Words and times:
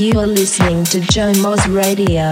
You 0.00 0.18
are 0.18 0.26
listening 0.26 0.82
to 0.84 1.00
Joe 1.00 1.30
Moz 1.32 1.62
Radio. 1.68 2.30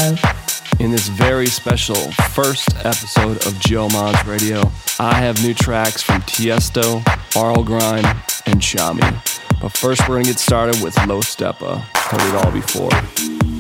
In 0.83 0.91
this 0.91 1.09
very 1.09 1.45
special 1.45 1.97
first 2.33 2.75
episode 2.77 3.45
of 3.47 3.61
Joe 3.61 3.89
Moz 3.89 4.27
Radio, 4.27 4.63
I 4.99 5.13
have 5.13 5.43
new 5.45 5.53
tracks 5.53 6.01
from 6.03 6.23
Tiesto, 6.23 7.07
Arl 7.37 7.63
Grime, 7.63 8.07
and 8.47 8.63
Chami. 8.63 9.03
But 9.61 9.77
first, 9.77 10.01
we're 10.09 10.15
going 10.15 10.25
to 10.25 10.31
get 10.31 10.39
started 10.39 10.83
with 10.83 10.97
Low 11.07 11.21
Steppa. 11.21 11.83
Heard 11.95 12.23
it 12.23 12.35
all 12.43 12.53
before. 12.53 13.58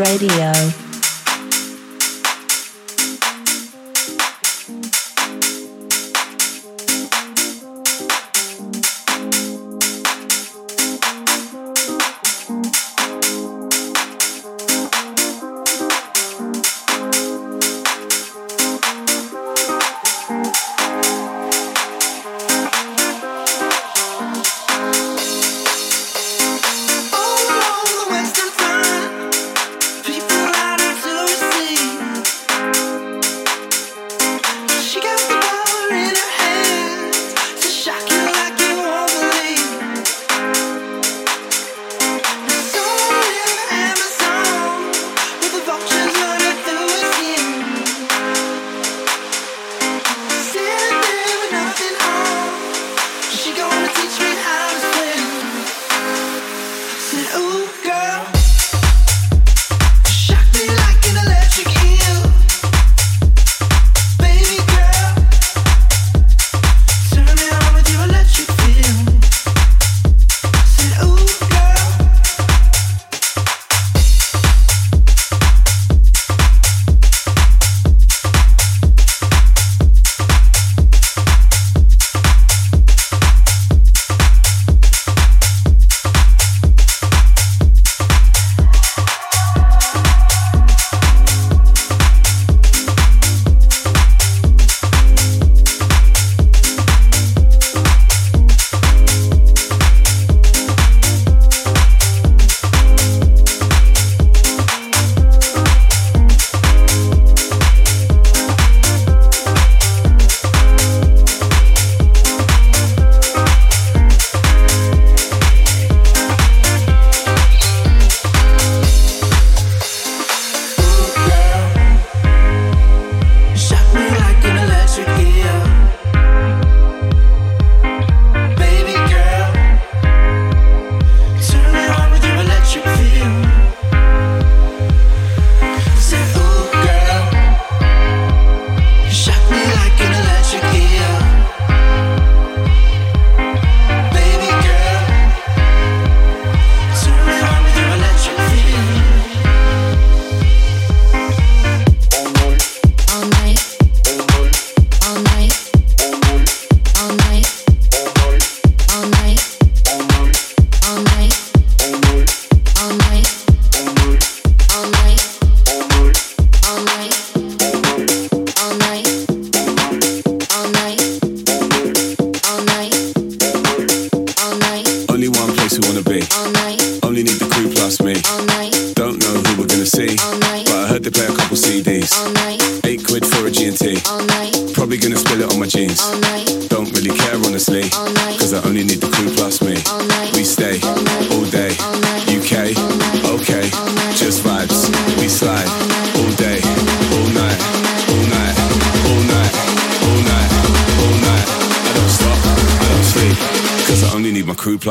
Radio. 0.00 0.39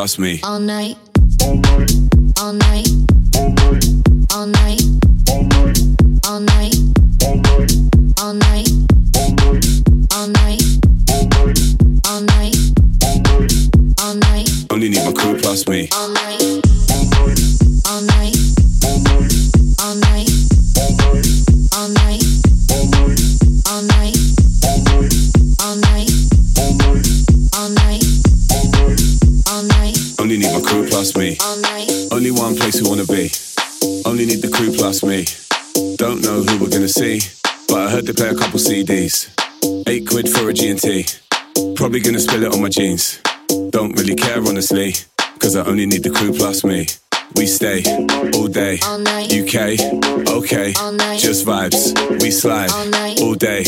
lost 0.10 0.18
me. 0.18 0.40
All 0.44 0.60
night. 0.60 0.98
My 42.70 42.84
jeans. 42.84 43.20
Don't 43.72 43.98
really 43.98 44.14
care 44.16 44.38
honestly, 44.38 44.94
cause 45.40 45.56
I 45.56 45.66
only 45.66 45.88
need 45.88 46.04
the 46.04 46.12
crew 46.12 46.32
plus 46.32 46.64
me. 46.64 46.86
We 47.36 47.46
stay 47.48 47.84
all 48.36 48.48
day, 48.48 48.80
All 48.86 49.00
night. 49.00 49.32
UK, 49.34 49.80
okay, 50.30 50.74
just 51.18 51.46
vibes. 51.46 51.94
We 52.22 52.30
slide 52.32 52.72
All 53.22 53.34
day, 53.36 53.64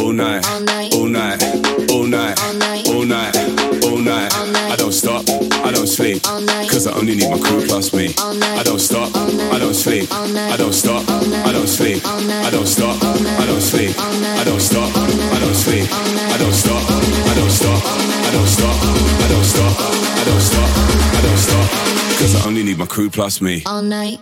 all 0.00 0.12
night, 0.12 0.46
All 0.48 0.60
night. 0.60 0.94
all 0.94 1.06
night, 1.06 1.42
all 1.90 2.06
night, 2.06 2.38
All 2.40 2.54
night. 2.54 2.88
all 2.88 3.04
night, 3.04 3.36
all 3.84 3.98
night. 3.98 4.32
All 4.34 4.46
night. 4.46 4.72
I 4.72 4.76
don't 4.76 4.92
stop, 4.92 5.24
I 5.66 5.70
don't 5.72 5.86
sleep, 5.88 6.22
cause 6.22 6.86
I 6.86 6.92
only 6.94 7.14
need 7.16 7.30
my 7.30 7.38
crew 7.38 7.64
plus 7.66 7.92
me. 7.92 8.14
I 8.18 8.62
don't 8.64 8.80
stop, 8.80 9.14
I 9.54 9.58
don't 9.58 9.74
sleep, 9.74 10.08
I 10.12 10.56
don't 10.56 10.72
stop, 10.72 11.04
I 11.08 11.52
don't 11.52 11.68
sleep, 11.68 12.02
I 12.06 12.50
don't 12.50 12.66
stop, 12.66 12.96
I 13.02 13.46
don't 13.46 13.60
sleep, 13.60 13.94
I 13.98 14.44
don't 14.44 14.60
stop, 14.60 14.90
I 14.96 15.38
don't 15.40 15.54
sleep, 15.54 15.86
need 22.70 22.78
my 22.78 22.86
crew 22.86 23.10
plus 23.10 23.40
me. 23.40 23.62
All 23.66 23.82
night. 23.82 24.20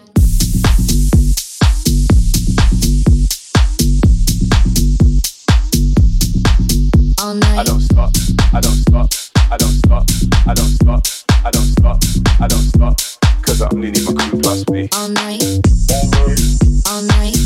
All 7.21 7.35
night. 7.35 7.59
I 7.59 7.65
don't 7.65 7.81
stop, 7.81 8.11
I 8.55 8.61
don't 8.61 8.81
stop, 8.89 9.11
I 9.51 9.57
don't 9.59 9.77
stop, 9.85 10.05
I 10.47 10.55
don't 10.55 10.75
stop, 10.81 11.03
I 11.45 11.51
don't 11.51 11.71
stop, 11.77 11.99
I 12.41 12.49
don't 12.49 12.69
stop, 12.75 12.97
cause 13.43 13.61
I 13.61 13.69
only 13.75 13.91
need 13.91 14.05
my 14.05 14.15
crew 14.15 14.41
plus 14.41 14.67
me. 14.71 14.89
All 14.95 15.09
night. 15.09 15.43
All 15.91 16.07
night. 16.11 16.41
All 16.89 17.03
night. 17.03 17.38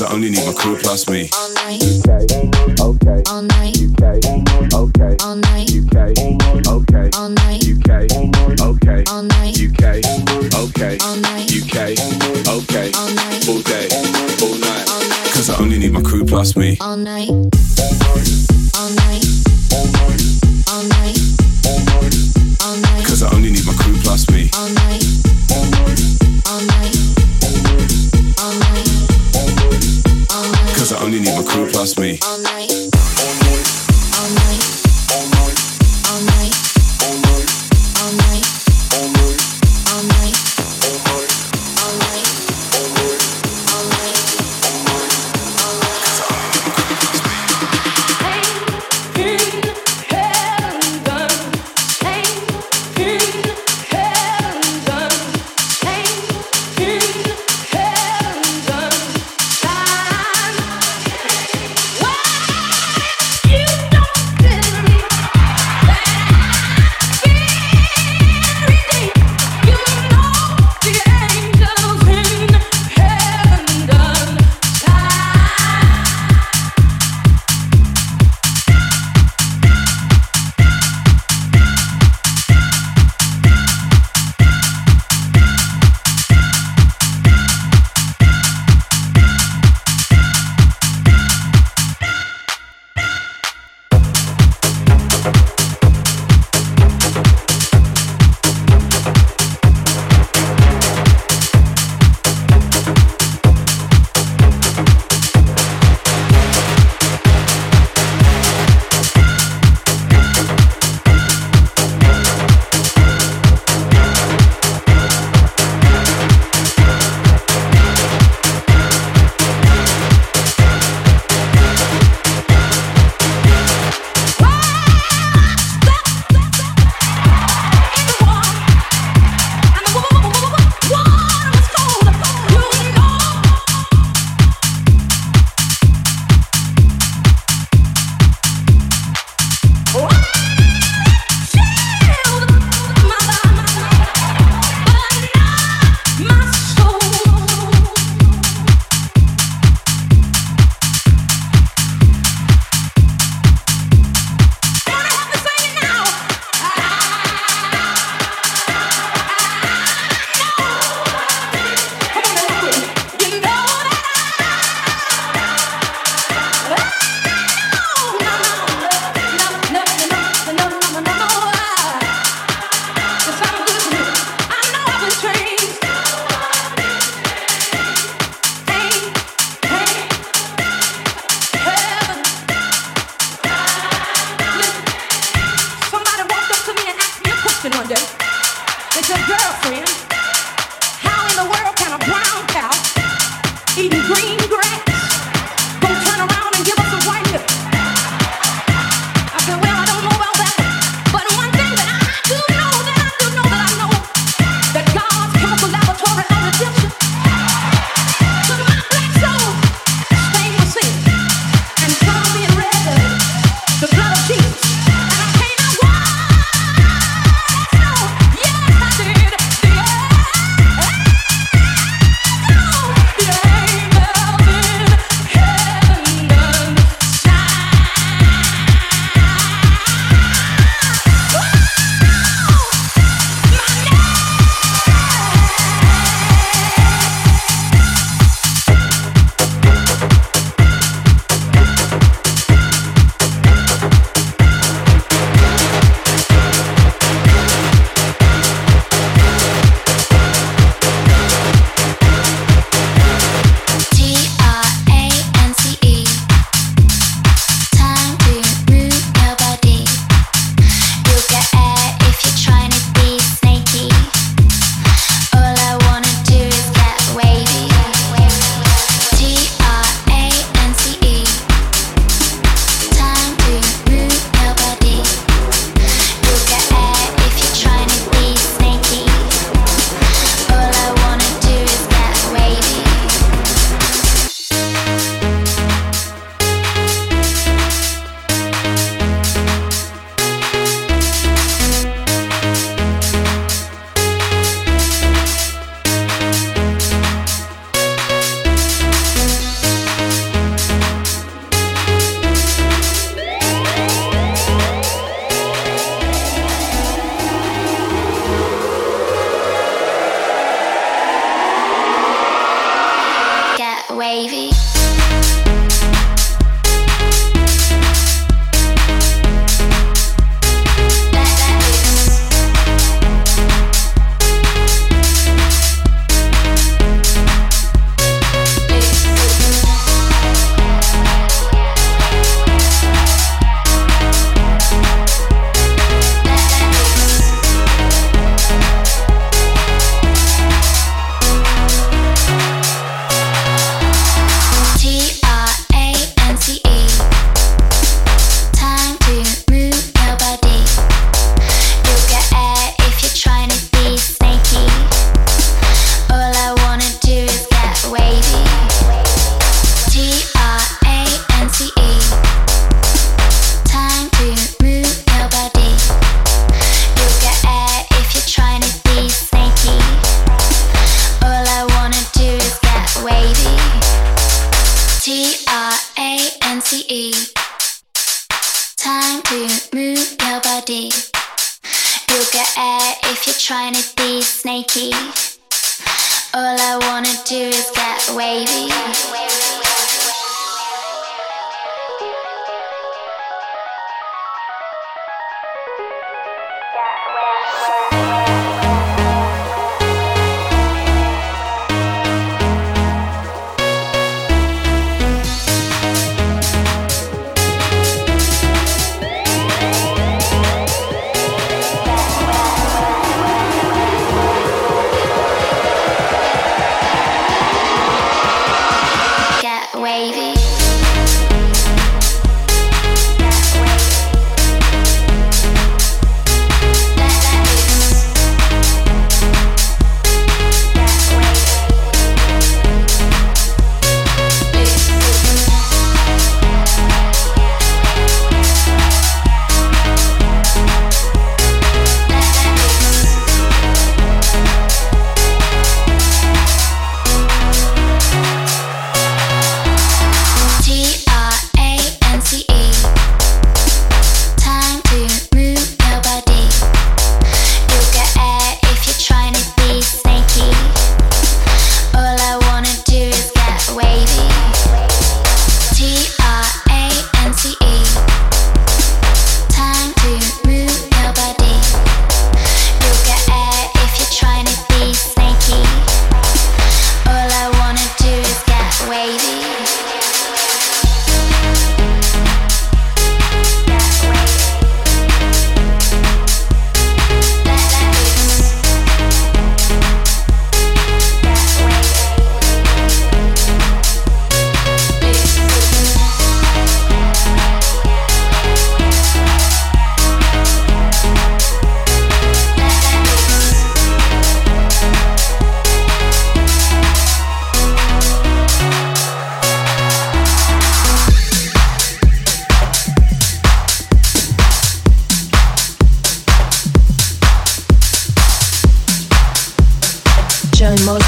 Cause 0.00 0.10
I 0.10 0.14
only 0.14 0.30
need 0.30 0.46
my 0.46 0.54
crew 0.54 0.78
plus 0.78 1.06
me. 1.10 1.28
All 1.34 1.52
night. 1.52 1.82
UK, 1.84 2.08
okay, 2.80 3.22
All 3.28 3.42
night. 3.42 3.76
UK, 3.76 4.02
okay, 4.72 5.16
All 5.20 5.36
night. 5.36 5.68
UK, 5.76 6.16
okay, 6.66 7.10
All 7.18 7.28
night. 7.28 7.60
UK, 7.60 8.08
okay, 8.64 9.04
All 9.12 9.22
night. 9.22 9.60
UK, 9.60 9.84
okay, 10.56 10.96
All 11.04 11.16
night. 11.16 11.52
UK, 11.52 11.76
okay, 12.48 12.90
All 12.96 13.10
night. 13.12 13.46
all 13.46 13.60
day, 13.60 13.88
all 14.40 14.56
night. 14.56 14.88
All 14.88 15.00
night. 15.06 15.32
Cause 15.34 15.50
I 15.50 15.60
only 15.60 15.76
need 15.78 15.92
my 15.92 16.00
crew 16.00 16.24
plus 16.24 16.56
me. 16.56 16.78
All 16.80 16.96
night. 16.96 17.28
My 31.40 31.46
crew 31.46 31.66
plus 31.70 31.98
me. 31.98 32.18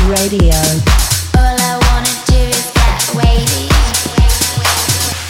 Radio. 0.08 0.58
All 1.38 1.56
I 1.62 1.78
wanna 1.86 2.14
do 2.26 2.34
is 2.34 2.72
get 2.74 3.14
wavy. 3.14 3.70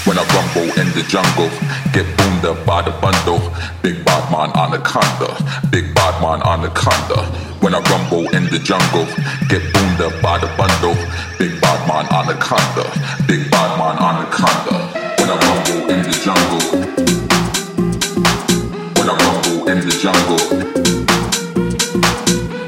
When 0.08 0.16
I 0.18 0.24
rumble 0.32 0.72
in 0.80 0.88
the 0.96 1.04
jungle, 1.08 1.50
get 1.92 2.06
boomed 2.16 2.44
up 2.46 2.64
by 2.64 2.80
the 2.80 2.92
bundle. 3.02 3.40
Big 3.82 4.02
bad 4.04 4.30
man 4.32 4.50
anaconda, 4.56 5.36
big 5.70 5.94
bad 5.94 6.14
man 6.22 6.40
anaconda. 6.42 7.20
When 7.60 7.74
I 7.74 7.80
rumble 7.80 8.28
in 8.34 8.44
the 8.48 8.58
jungle, 8.58 9.06
get 9.48 9.62
boomed 9.74 10.00
up 10.00 10.14
by 10.22 10.38
the 10.38 10.48
bundle. 10.56 10.96
Big 11.38 11.60
bad 11.60 11.86
man 11.86 12.06
anaconda, 12.08 12.88
big 13.28 13.50
bad 13.50 13.76
man 13.78 13.96
anaconda. 14.00 14.76
When 15.20 15.28
I 15.28 15.36
rumble 15.46 15.90
in 15.92 16.02
the 16.02 16.16
jungle, 16.24 16.64
when 18.96 19.08
I 19.10 19.14
rumble 19.20 19.68
in 19.68 19.80
the 19.84 19.94
jungle, 20.00 20.42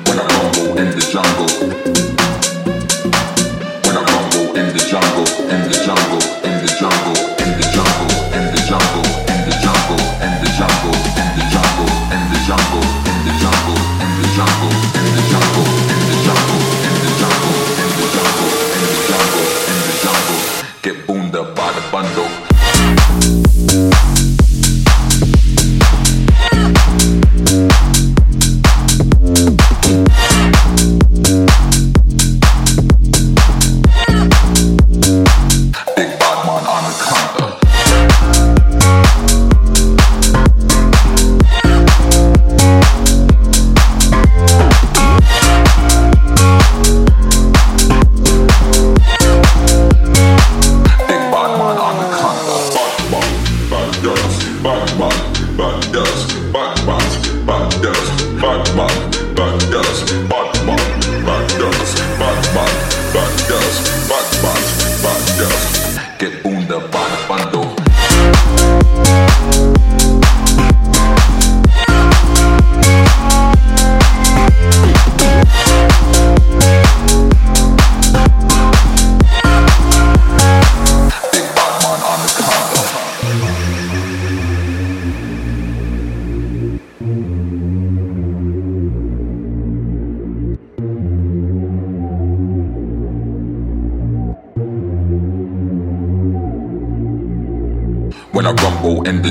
when 0.06 0.18
I 0.20 0.26
rumble 0.36 0.78
in 0.78 0.90
the 0.90 1.00
jungle. 1.10 1.73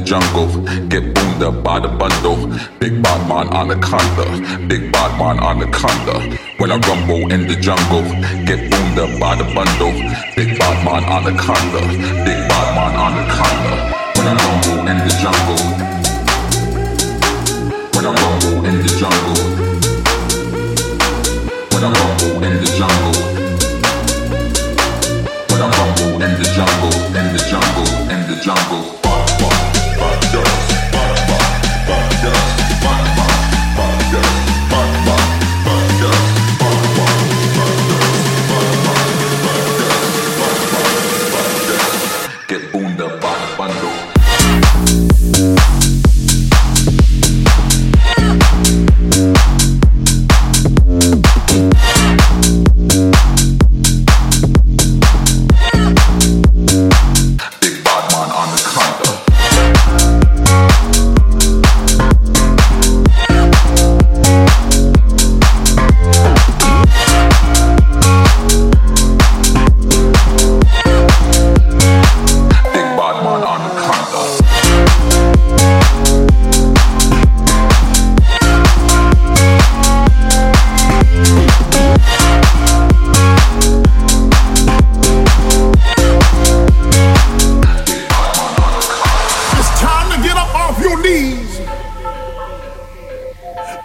jungle. 0.04 0.48
Get 0.88 1.14
boomed 1.14 1.42
up 1.44 1.64
by 1.64 1.80
the 1.80 1.88
bundle. 1.88 2.48
Big 2.80 3.02
bad 3.02 3.28
man 3.28 3.48
anaconda. 3.54 4.26
Big 4.68 4.92
bad 4.92 5.18
man 5.18 5.40
anaconda. 5.40 6.38
When 6.58 6.72
I 6.72 6.78
rumble 6.78 7.32
in 7.32 7.48
the 7.48 7.56
jungle, 7.56 8.04
get 8.46 8.70
boomed 8.70 9.00
up 9.00 9.20
by 9.20 9.36
the 9.36 9.48
bundle. 9.56 9.94
Big 10.36 10.60
bad 10.60 10.78
man 10.86 11.04
anaconda. 11.04 11.82
Big 12.28 12.40
bad 12.50 12.68
man 12.76 12.94
anaconda. 13.06 13.74
When 14.16 14.28
I 14.28 14.34
rumble 14.44 14.88
in 14.92 14.98
the 15.06 15.14
jungle. 15.24 15.64
When 17.96 18.06
I 18.06 18.12
rumble 18.14 18.66
in 18.70 18.76
the 18.84 18.92
jungle. 19.00 19.44
When 21.72 21.84
I 21.84 21.90
rumble 21.98 22.44
in 22.44 22.54
the 22.60 22.70
jungle. 22.78 23.34
When 25.50 25.62
I 25.62 25.68
rumble 25.78 26.22
in 26.22 26.32
the 26.40 26.48
jungle, 26.56 26.96
in 27.20 27.28
the 27.34 27.42
jungle, 27.50 27.90
in 28.12 28.22
the 28.30 28.42
jungle. 28.44 28.83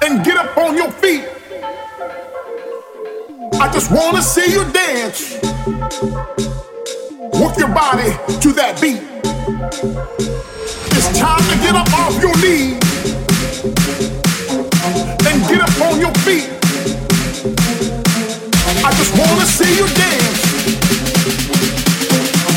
and 0.09 0.25
get 0.25 0.38
up 0.38 0.57
on 0.57 0.75
your 0.75 0.90
feet. 0.90 1.25
I 3.61 3.71
just 3.71 3.90
wanna 3.90 4.23
see 4.23 4.53
you 4.53 4.64
dance. 4.73 5.35
Work 7.40 7.59
your 7.59 7.68
body 7.68 8.12
to 8.42 8.53
that 8.55 8.79
beat. 8.81 9.03
It's 10.97 11.18
time 11.18 11.44
to 11.51 11.57
get 11.64 11.75
up 11.75 11.92
off 11.92 12.14
your 12.23 12.37
knees 12.38 12.81
and 15.29 15.37
get 15.51 15.61
up 15.61 15.81
on 15.87 16.01
your 16.01 16.14
feet. 16.25 16.49
I 18.88 18.90
just 19.01 19.12
wanna 19.21 19.44
see 19.44 19.77
you 19.77 19.87
dance. 20.03 20.40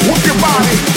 Work 0.07 0.25
your 0.25 0.39
body. 0.39 0.90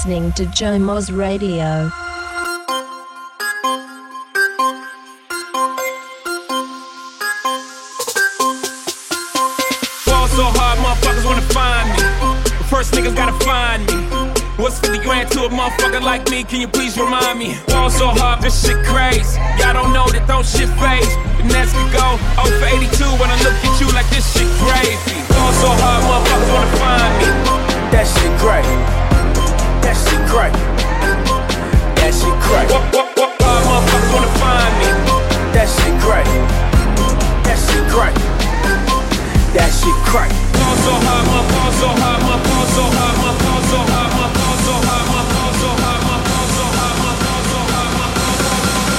Listening 0.00 0.32
to 0.32 0.46
Joe 0.46 0.78
Moz 0.78 1.14
Radio. 1.14 1.90
Fall 10.08 10.26
so 10.28 10.44
hard, 10.56 10.78
motherfuckers 10.80 11.26
wanna 11.26 11.42
find 11.52 11.84
me. 11.92 12.00
First 12.70 12.94
niggas 12.94 13.14
gotta 13.14 13.36
find 13.44 13.84
me. 13.88 13.92
What's 14.56 14.78
50 14.78 15.04
grand 15.04 15.30
to 15.32 15.44
a 15.44 15.50
motherfucker 15.50 16.00
like 16.00 16.30
me? 16.30 16.44
Can 16.44 16.62
you 16.62 16.68
please 16.68 16.96
remind 16.96 17.38
me? 17.38 17.52
Fall 17.68 17.90
so 17.90 18.08
hard, 18.08 18.40
this 18.40 18.56
shit 18.64 18.82
crazy. 18.86 19.38
Y'all 19.58 19.74
don't 19.74 19.92
know 19.92 20.08
that 20.08 20.26
don't 20.26 20.46
shit 20.46 20.70
faze. 20.80 21.12
The 21.36 21.44
next 21.52 21.76
could 21.76 21.92
go 21.92 22.16
0 22.40 22.56
for 22.56 22.68
82 22.72 23.04
when 23.20 23.28
I 23.28 23.36
look 23.44 23.52
at 23.52 23.78
you 23.78 23.92
like 23.92 24.08
this 24.08 24.24
shit 24.32 24.48
crazy. 24.64 25.20
Fall 25.36 25.52
so 25.60 25.68
hard, 25.76 26.00
motherfuckers 26.08 26.52
wanna 26.56 26.76
find 26.80 27.12
me. 27.20 27.28
That 27.92 28.08
shit 28.08 28.32
crazy 28.40 28.99
that 29.82 29.96
shit 29.96 30.22
crack. 30.28 30.52
That 31.96 32.12
shit 32.14 32.36
crack. 32.44 32.68
What, 32.70 32.84
what, 32.94 33.08
what, 33.16 33.30
why 33.40 33.56
motherfuckers 33.66 34.10
wanna 34.14 34.32
find 34.40 34.72
me? 34.80 34.88
That 35.54 35.68
shit 35.68 35.94
crack. 36.00 36.26
That 37.44 37.58
shit 37.58 37.84
crack. 37.88 38.14
That 39.54 39.70
shit 39.72 39.96
crack. 40.06 40.30
Fall 40.30 40.76
so 40.76 40.92
hard, 40.92 41.24
my 41.26 41.42
fall 41.50 41.72
so 41.80 41.88
hard, 41.88 42.20
my 42.22 42.36
fall 42.44 42.66
so 42.74 42.84
hard, 42.86 43.16
my 43.20 43.32
fall 43.40 43.62
so 43.70 43.78
hard, 43.90 44.10
my 44.14 44.28
fall 44.30 44.56
so 44.60 44.76
hard, 44.90 45.04
my 45.10 45.24
fall 45.32 45.54
so 45.58 45.70
hard, 45.80 46.00
my 46.06 46.24
fall 46.30 46.50
so 46.50 46.68
hard, 46.70 47.00
my 47.00 47.14
fall 47.20 47.42
so 47.50 47.58
hard, 47.70 47.90
my 47.96 48.08
fall 48.14 48.34
so 48.40 48.50
hard. 48.50 48.90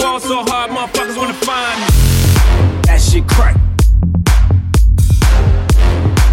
Fall 0.00 0.20
so 0.20 0.36
hard, 0.50 0.70
motherfuckers 0.70 1.16
wanna 1.16 1.34
find 1.34 1.80
me 1.80 1.99
shit 3.00 3.26
crack. 3.26 3.56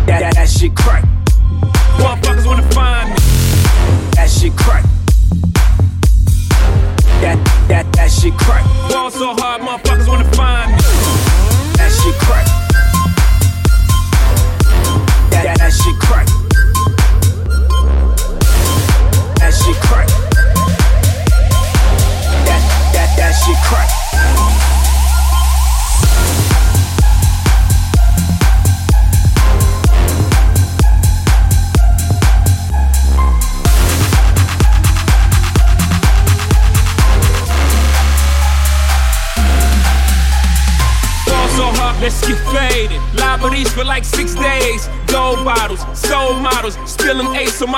That, 0.06 0.19
that, 0.19 0.34
that 0.36 0.49
shit 0.49 0.75
crack. 0.75 1.03
Motherfuckers 1.97 2.45
wanna 2.45 2.69
find 2.71 3.10
me. 3.10 3.15
That 4.15 4.30
shit 4.30 4.56
crack. 4.58 4.84
That, 7.21 7.38
that, 7.69 7.91
that 7.93 8.12
shit 8.12 8.34
crack. 8.34 8.65
Ball 8.89 9.10
so 9.12 9.34
hard, 9.38 9.62
motherfuckers 9.62 10.08
wanna 10.08 10.30
find 10.36 10.71
me. 10.71 10.77
That 11.77 11.91
shit 11.91 12.15
crack. 12.19 12.45
That, 15.32 15.43
that, 15.43 15.58
that 15.60 15.71
shit 15.71 15.95
crack. 15.99 16.27
That 19.39 19.53
shit 19.53 19.75
crack. 19.77 20.26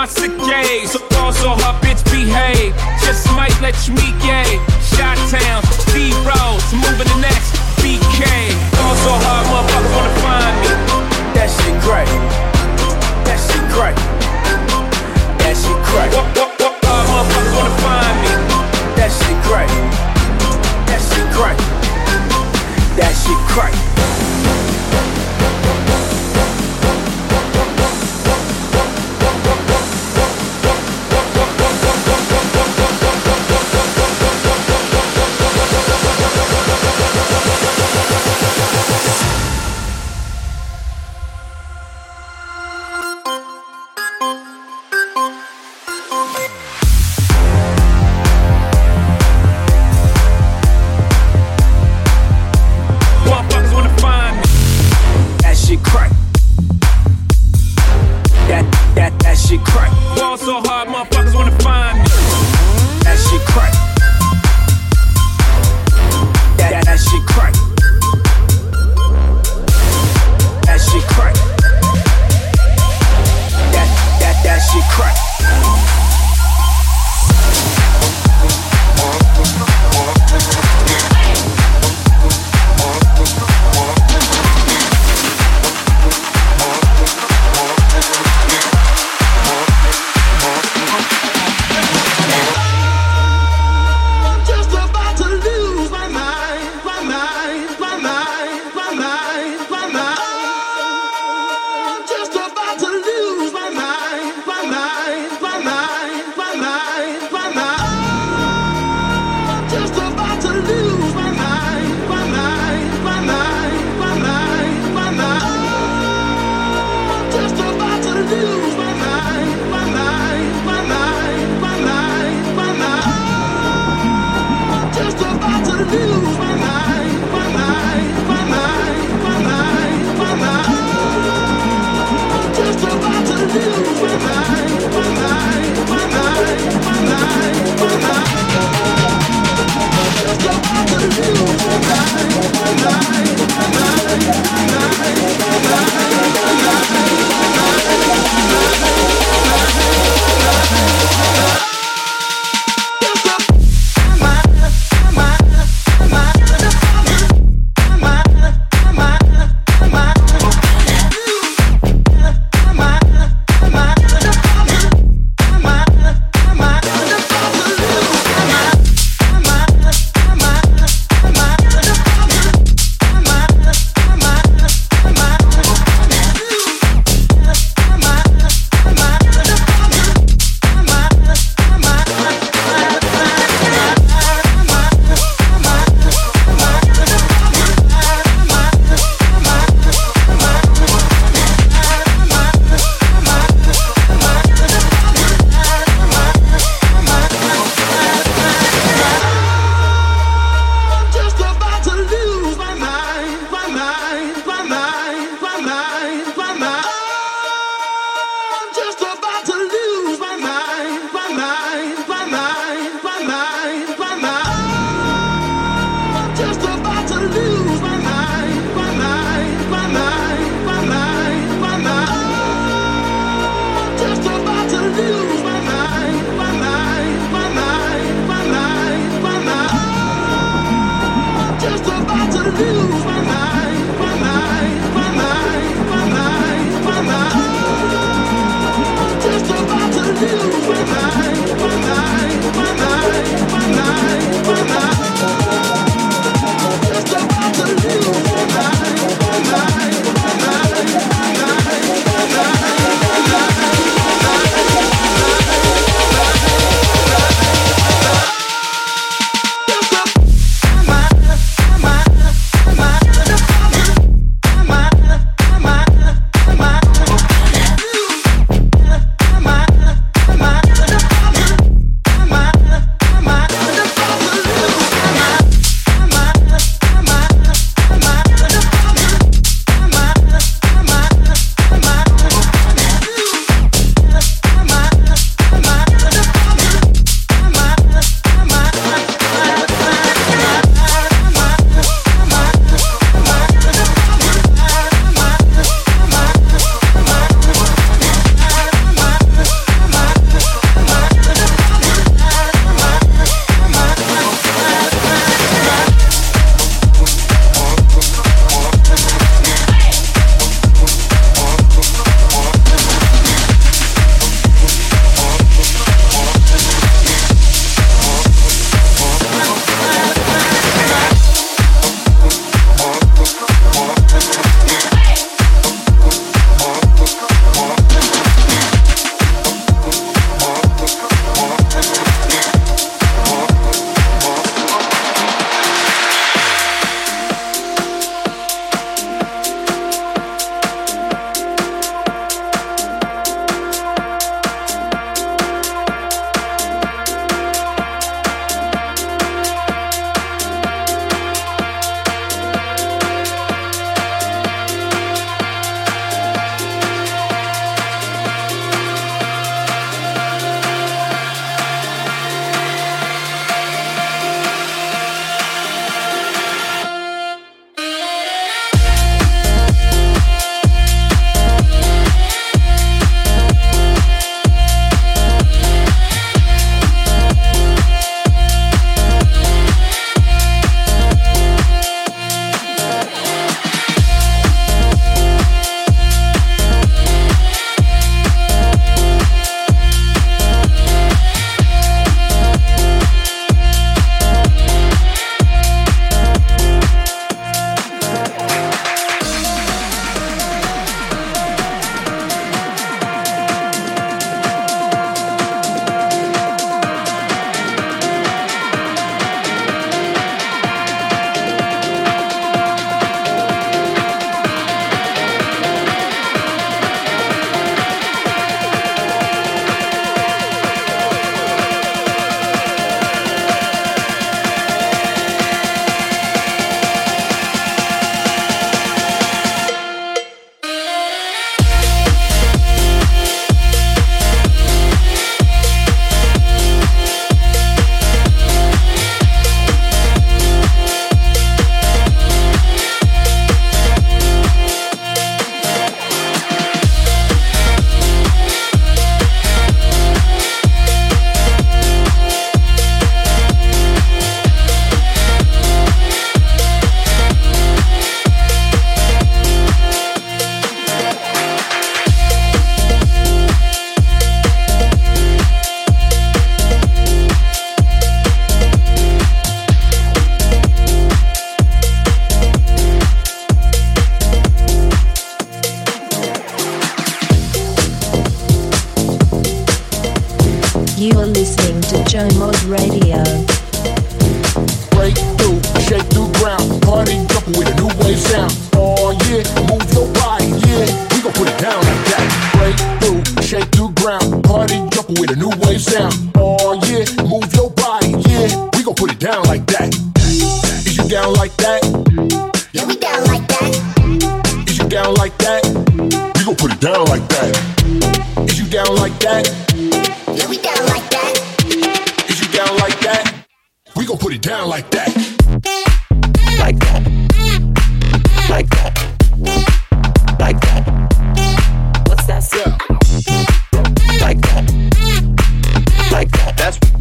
Sick 0.10 0.49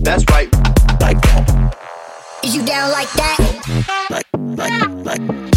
That's 0.09 0.24
right, 0.30 0.50
like 1.02 1.20
that. 1.20 1.74
Is 2.42 2.56
you 2.56 2.64
down 2.64 2.90
like 2.92 3.12
that? 3.12 4.06
Like, 4.09 4.26
like, 4.56 5.20
like. 5.20 5.47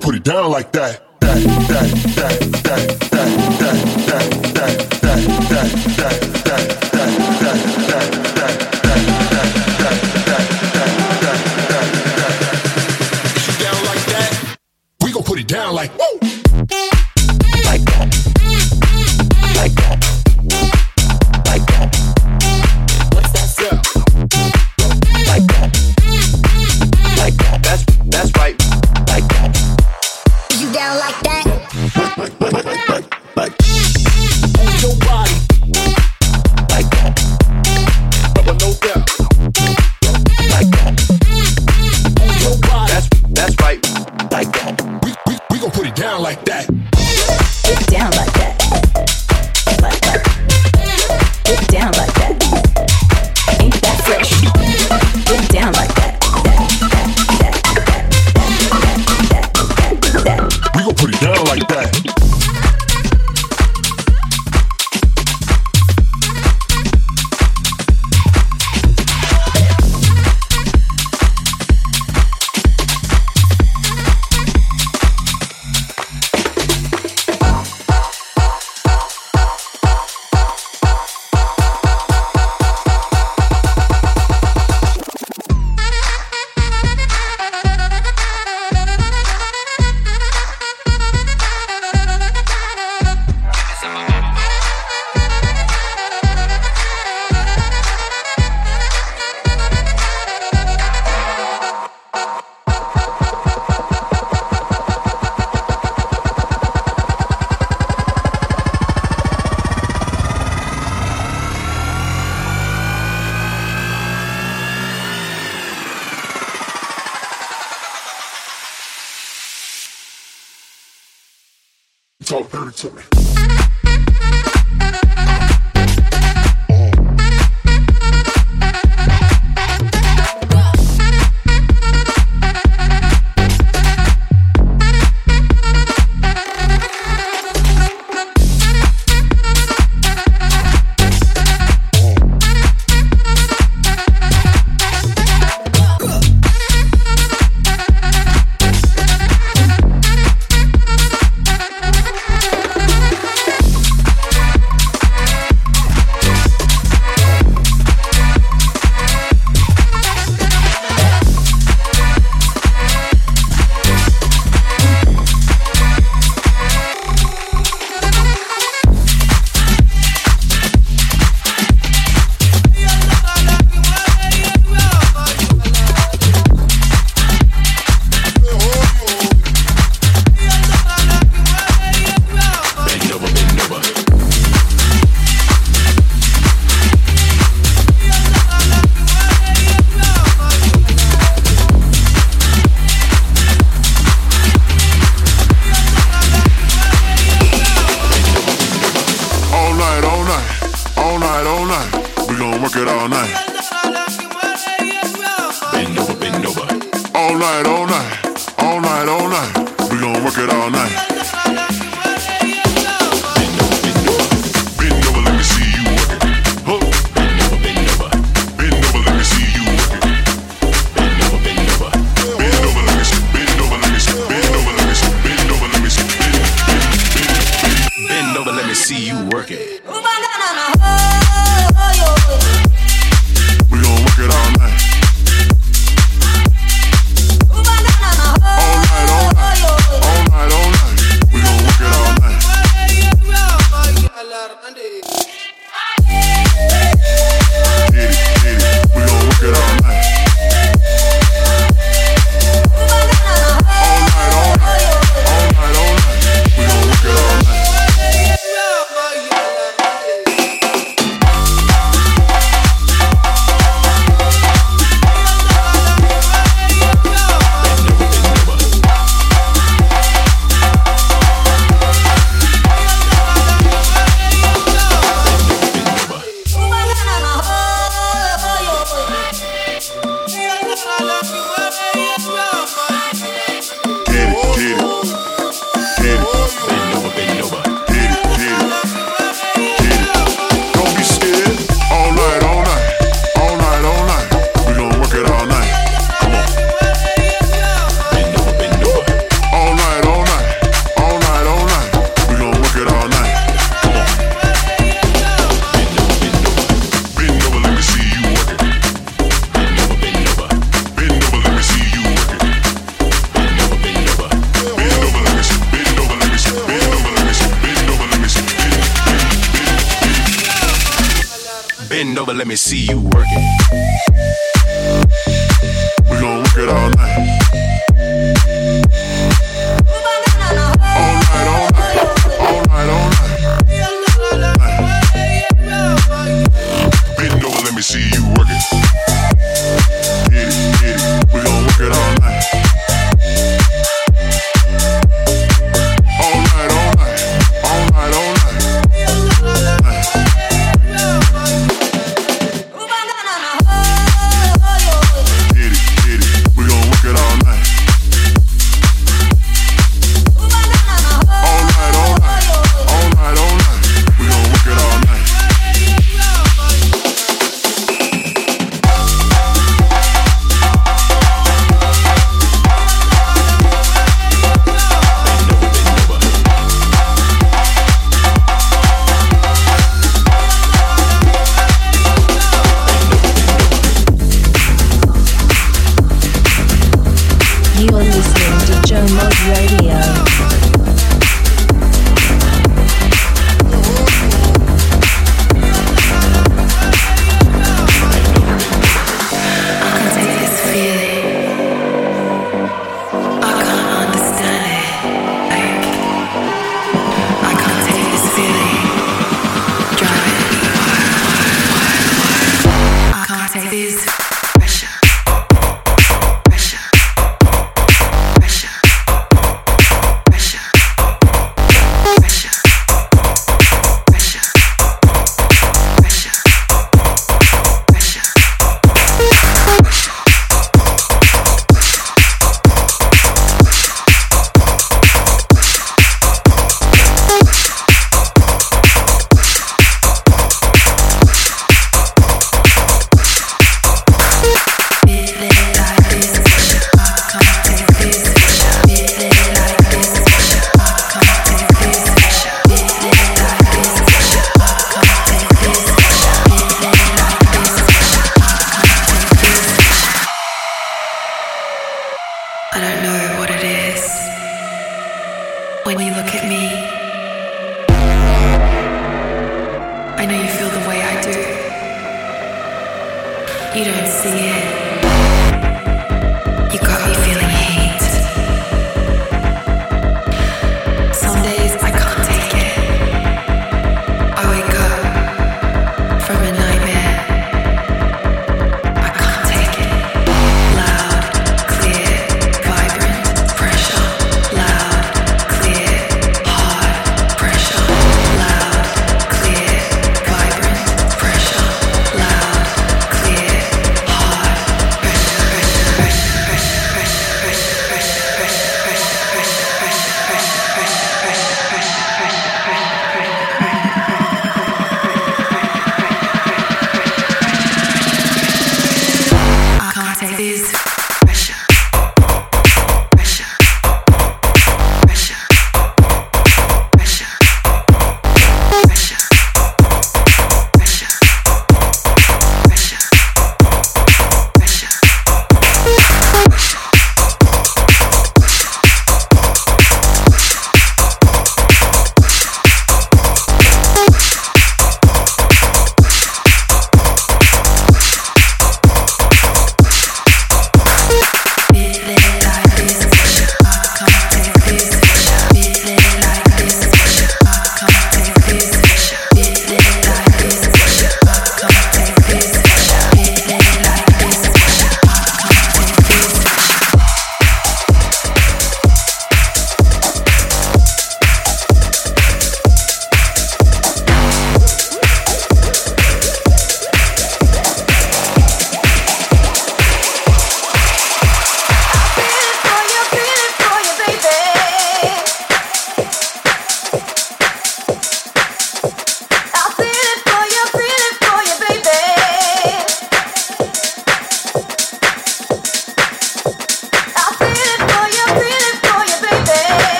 put 0.00 0.14
it 0.14 0.24
down 0.24 0.50
like 0.50 0.72
that. 0.72 1.09